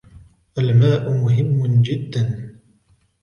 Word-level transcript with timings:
الماء 0.57 1.11
مهم 1.23 1.81
جدا. 1.81 2.51